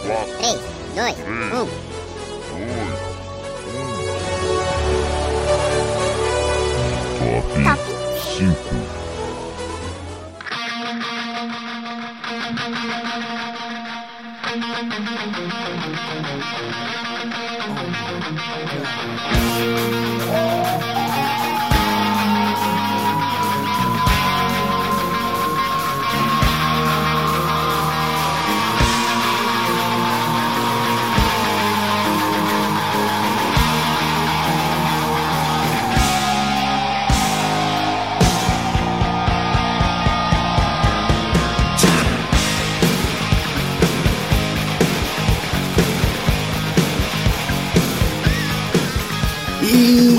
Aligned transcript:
4, 0.00 0.26
3, 0.26 0.56
2, 0.94 1.00
1. 1.00 1.68
Top 7.64 7.78
5. 8.38 8.84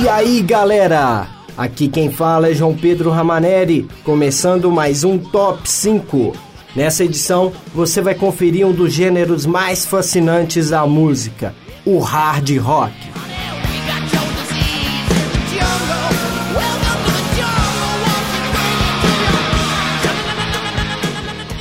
E 0.05 0.08
aí 0.08 0.40
galera, 0.44 1.27
aqui 1.58 1.88
quem 1.88 2.12
fala 2.12 2.48
é 2.48 2.54
João 2.54 2.76
Pedro 2.76 3.09
Ramaneri, 3.09 3.90
começando 4.04 4.70
mais 4.70 5.04
um 5.04 5.18
Top 5.18 5.68
5. 5.68 6.32
Nessa 6.76 7.04
edição 7.04 7.52
você 7.73 8.02
vai 8.02 8.13
conferir 8.13 8.68
um 8.68 8.71
dos 8.71 8.94
gêneros 8.94 9.48
mais 9.48 9.84
fascinantes 9.84 10.70
da 10.70 10.85
música, 10.85 11.55
o 11.84 11.98
hard 11.98 12.55
rock. 12.60 12.94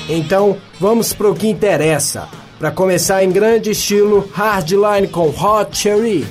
Então 0.06 0.58
vamos 0.78 1.14
pro 1.14 1.34
que 1.34 1.48
interessa. 1.48 2.28
Para 2.58 2.70
começar 2.70 3.24
em 3.24 3.32
grande 3.32 3.70
estilo, 3.70 4.28
Hardline 4.34 5.08
com 5.08 5.30
Hot 5.30 5.74
Cherry. 5.74 6.26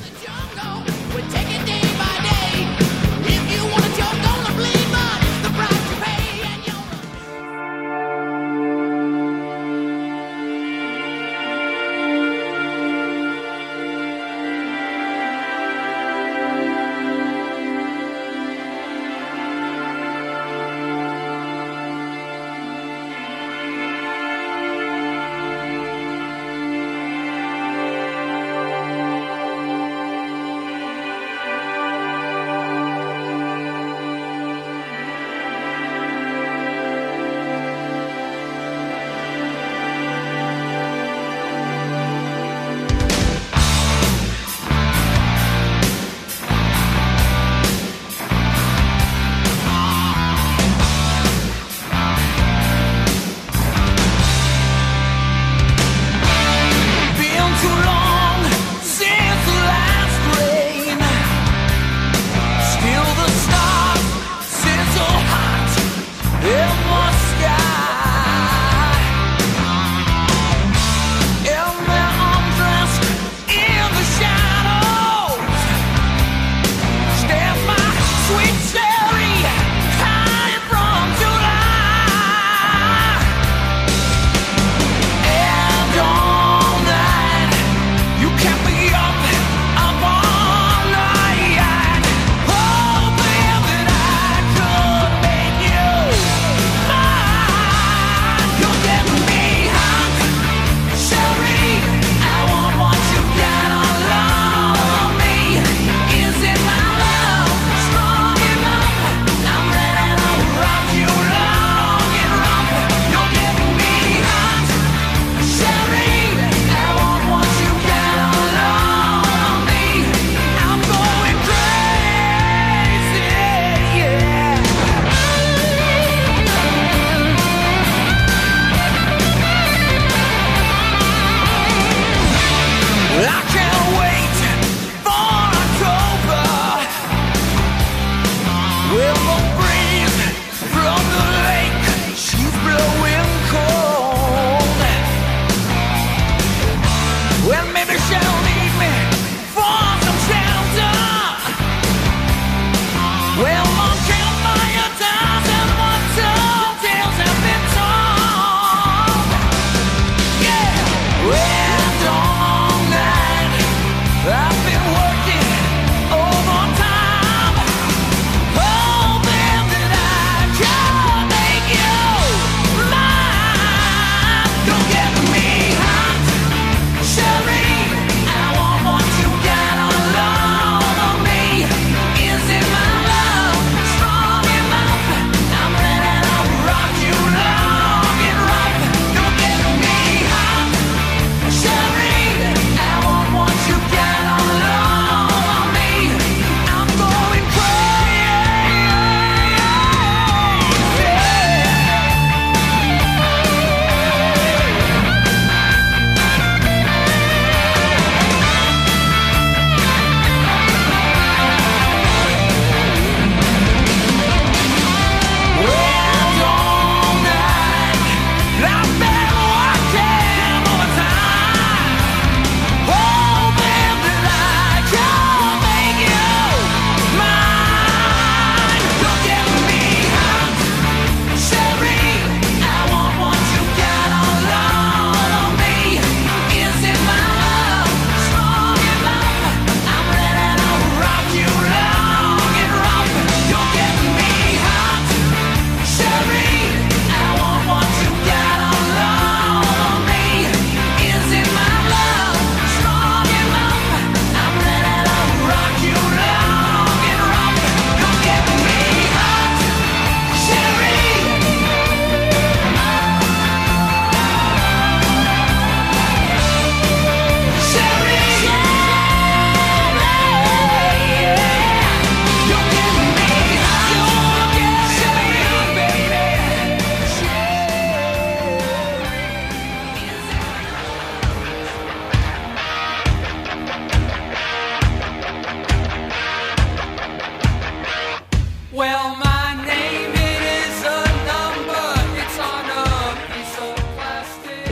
Well, 147.54 147.83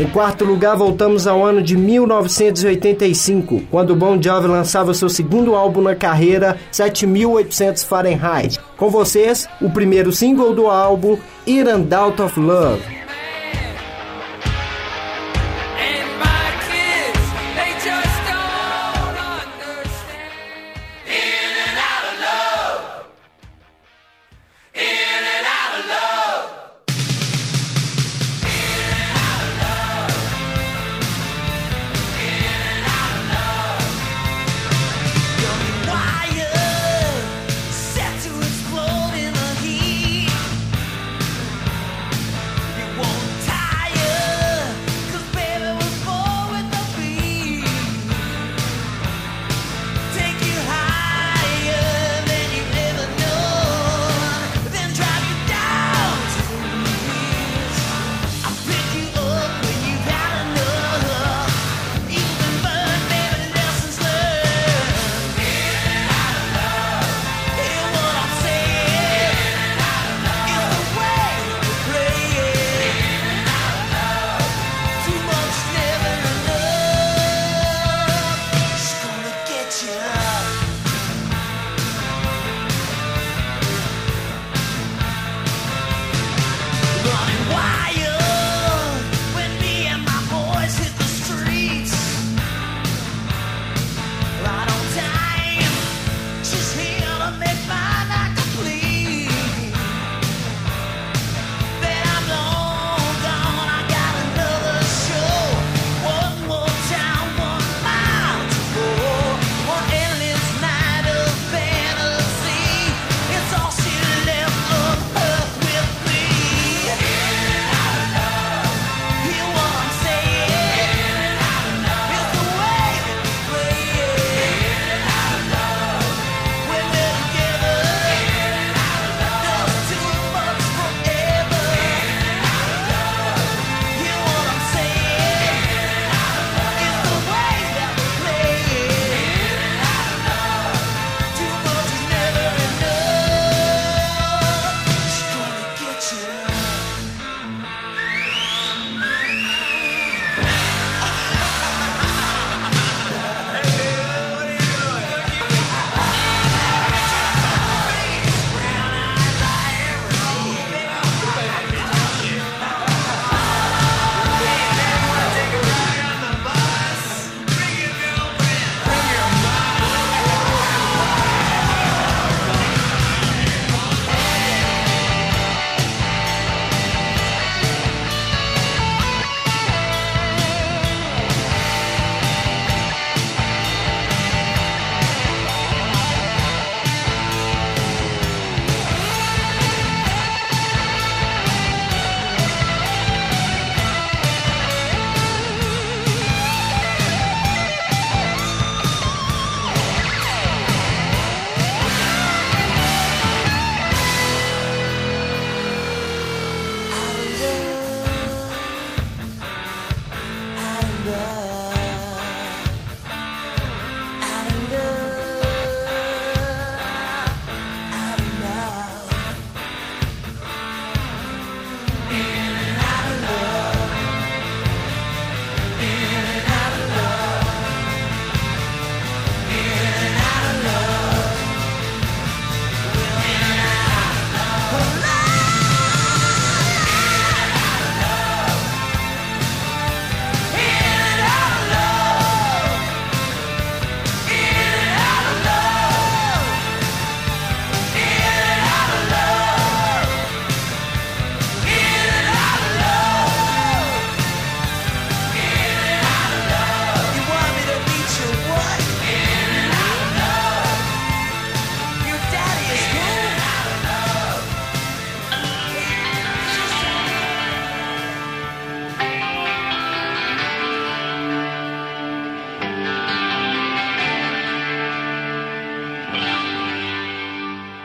Em 0.02 0.08
quarto 0.08 0.44
lugar, 0.44 0.76
voltamos 0.76 1.28
ao 1.28 1.46
ano 1.46 1.62
de 1.62 1.78
1985, 1.78 3.62
quando 3.70 3.96
Bon 3.96 4.20
Jovi 4.20 4.48
lançava 4.48 4.96
seu 4.96 5.08
segundo 5.08 5.54
álbum 5.54 5.80
na 5.80 5.94
carreira, 5.94 6.58
7800 6.72 7.84
Fahrenheit. 7.84 8.60
Com 8.78 8.90
vocês, 8.90 9.48
o 9.62 9.70
primeiro 9.70 10.12
single 10.12 10.56
do 10.56 10.66
álbum, 10.66 11.20
In 11.46 11.70
and 11.70 11.96
Out 11.96 12.20
of 12.20 12.40
Love. 12.40 13.01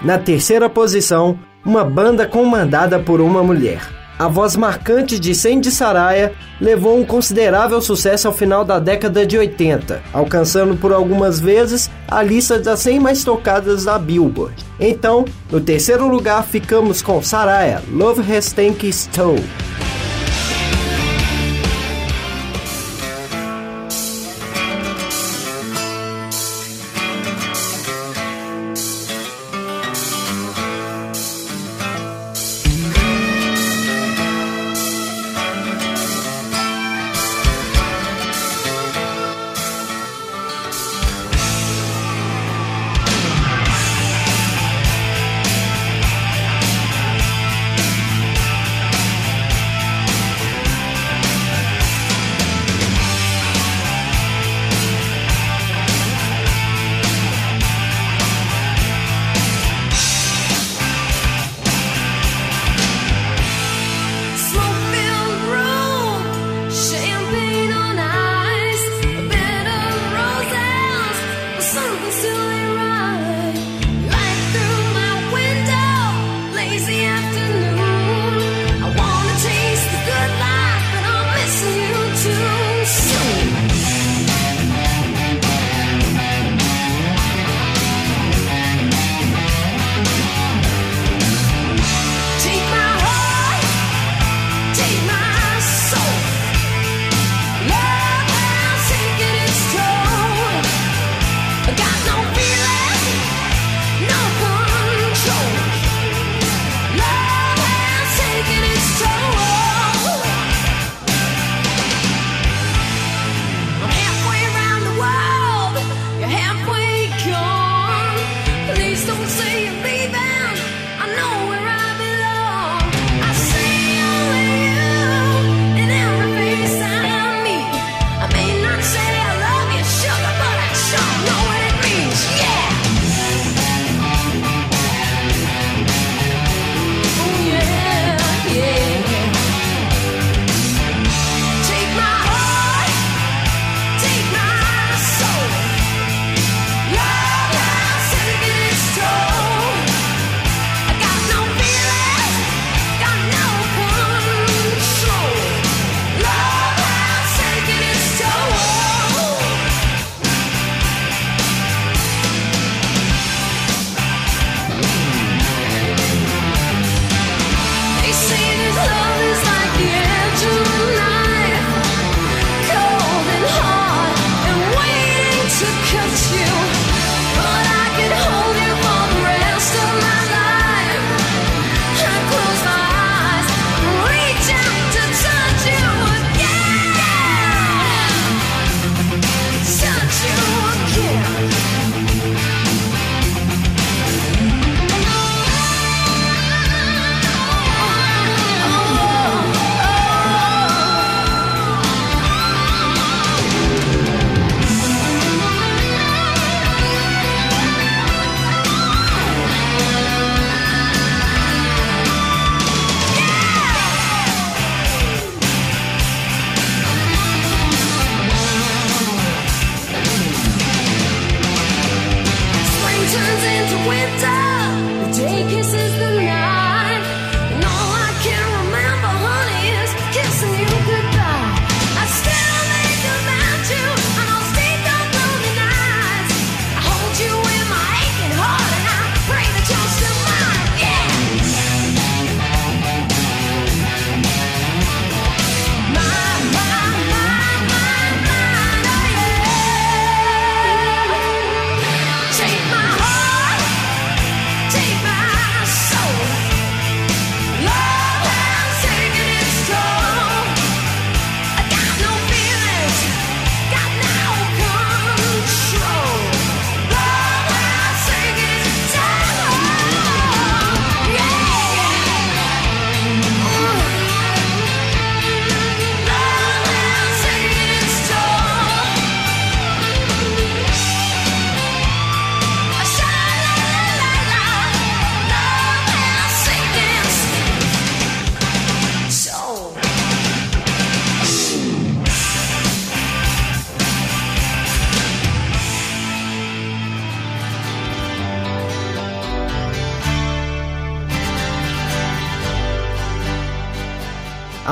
Na 0.07 0.19
terceira 0.19 0.71
posição, 0.71 1.37
uma 1.65 1.85
banda 1.85 2.29
comandada 2.29 2.97
por 2.97 3.21
uma 3.21 3.43
mulher. 3.43 3.81
A 4.17 4.29
voz 4.29 4.55
marcante 4.55 5.19
de 5.19 5.35
Sandy 5.35 5.69
Saraya 5.69 6.33
levou 6.61 6.97
um 6.97 7.05
considerável 7.05 7.81
sucesso 7.81 8.29
ao 8.29 8.33
final 8.33 8.65
da 8.65 8.79
década 8.79 9.27
de 9.27 9.37
80, 9.37 10.01
alcançando 10.13 10.77
por 10.77 10.93
algumas 10.93 11.41
vezes 11.41 11.91
a 12.07 12.23
lista 12.23 12.57
das 12.57 12.79
100 12.79 13.01
mais 13.01 13.25
tocadas 13.25 13.87
da 13.87 13.99
Billboard. 13.99 14.55
Então, 14.79 15.25
no 15.51 15.61
terceiro 15.61 16.07
lugar 16.07 16.45
ficamos 16.45 17.03
com 17.03 17.21
Saraya, 17.21 17.83
Love 17.91 18.33
Has 18.33 18.53
Tank 18.53 18.89
Stone. 18.93 19.66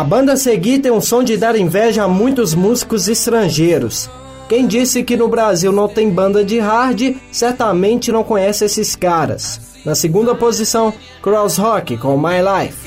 A 0.05 0.07
banda 0.07 0.35
a 0.35 0.37
seguir 0.37 0.81
tem 0.81 0.93
um 0.93 1.01
som 1.01 1.25
de 1.25 1.35
dar 1.35 1.57
inveja 1.57 2.05
a 2.05 2.09
muitos 2.09 2.55
músicos 2.55 3.09
estrangeiros. 3.09 4.11
Quem 4.51 4.67
disse 4.67 5.03
que 5.03 5.17
no 5.17 5.29
Brasil 5.29 5.73
não 5.73 5.89
tem 5.89 6.11
banda 6.11 6.45
de 6.45 6.59
hard, 6.59 7.17
certamente 7.33 8.13
não 8.13 8.23
conhece 8.23 8.67
esses 8.67 8.95
caras. 8.95 9.59
Na 9.83 9.95
segunda 9.95 10.35
posição, 10.35 10.93
Cross 11.23 11.57
Rock 11.57 11.97
com 11.97 12.19
My 12.19 12.37
Life. 12.43 12.87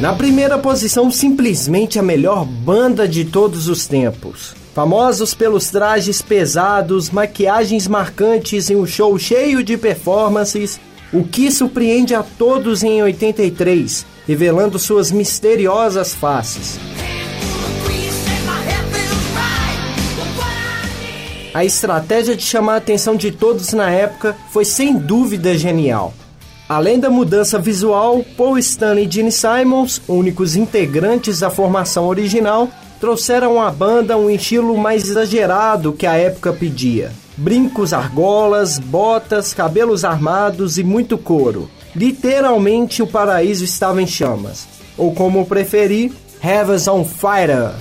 Na 0.00 0.14
primeira 0.14 0.58
posição, 0.58 1.10
simplesmente 1.10 1.98
a 1.98 2.02
melhor 2.02 2.46
banda 2.46 3.06
de 3.06 3.22
todos 3.22 3.68
os 3.68 3.86
tempos. 3.86 4.54
Famosos 4.74 5.34
pelos 5.34 5.68
trajes 5.68 6.22
pesados, 6.22 7.10
maquiagens 7.10 7.86
marcantes 7.86 8.70
e 8.70 8.74
um 8.74 8.86
show 8.86 9.18
cheio 9.18 9.62
de 9.62 9.76
performances, 9.76 10.80
o 11.12 11.22
que 11.22 11.50
surpreende 11.50 12.14
a 12.14 12.22
todos 12.22 12.82
em 12.82 13.02
83, 13.02 14.06
revelando 14.26 14.78
suas 14.78 15.10
misteriosas 15.10 16.14
faces. 16.14 16.80
A 21.52 21.62
estratégia 21.62 22.34
de 22.34 22.42
chamar 22.42 22.74
a 22.74 22.78
atenção 22.78 23.16
de 23.16 23.30
todos 23.30 23.74
na 23.74 23.90
época 23.90 24.34
foi 24.50 24.64
sem 24.64 24.96
dúvida 24.96 25.58
genial. 25.58 26.14
Além 26.70 27.00
da 27.00 27.10
mudança 27.10 27.58
visual, 27.58 28.24
Paul 28.36 28.56
Stanley 28.56 29.04
e 29.04 29.10
Gene 29.10 29.32
Simons, 29.32 30.00
únicos 30.06 30.54
integrantes 30.54 31.40
da 31.40 31.50
formação 31.50 32.06
original, 32.06 32.68
trouxeram 33.00 33.60
à 33.60 33.68
banda 33.72 34.16
um 34.16 34.30
estilo 34.30 34.78
mais 34.78 35.08
exagerado 35.08 35.92
que 35.92 36.06
a 36.06 36.14
época 36.14 36.52
pedia. 36.52 37.10
Brincos 37.36 37.92
argolas, 37.92 38.78
botas, 38.78 39.52
cabelos 39.52 40.04
armados 40.04 40.78
e 40.78 40.84
muito 40.84 41.18
couro. 41.18 41.68
Literalmente 41.92 43.02
o 43.02 43.06
paraíso 43.08 43.64
estava 43.64 44.00
em 44.00 44.06
chamas. 44.06 44.68
Ou 44.96 45.12
como 45.12 45.44
preferir, 45.46 46.12
Heaven's 46.40 46.86
on 46.86 47.04
Fire. 47.04 47.74